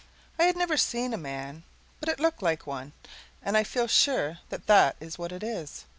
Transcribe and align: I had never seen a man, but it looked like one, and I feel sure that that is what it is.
I 0.39 0.45
had 0.45 0.57
never 0.57 0.77
seen 0.77 1.13
a 1.13 1.15
man, 1.17 1.61
but 1.99 2.09
it 2.09 2.19
looked 2.19 2.41
like 2.41 2.65
one, 2.65 2.91
and 3.43 3.55
I 3.55 3.63
feel 3.63 3.85
sure 3.87 4.39
that 4.49 4.65
that 4.65 4.95
is 4.99 5.19
what 5.19 5.31
it 5.31 5.43
is. 5.43 5.85